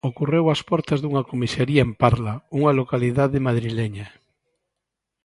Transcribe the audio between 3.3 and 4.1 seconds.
madrileña.